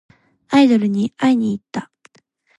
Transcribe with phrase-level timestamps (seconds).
[0.47, 1.91] アイドルに会いにいった。